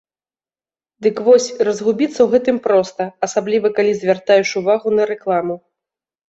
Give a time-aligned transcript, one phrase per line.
[1.05, 5.55] Дык вось, разгубіцца ў гэтым проста, асабліва калі звяртаеш увагу на рэкламу.